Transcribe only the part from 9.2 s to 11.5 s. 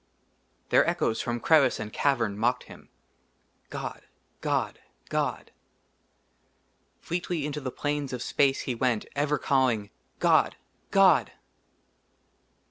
calling, "god! god!"